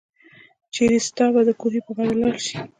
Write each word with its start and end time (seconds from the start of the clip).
چيري 0.73 0.99
ستاه 1.07 1.29
به 1.33 1.41
دکوهي 1.47 1.81
په 1.85 1.91
غاړه 1.95 2.13
لار 2.21 2.37
شي 2.45 2.57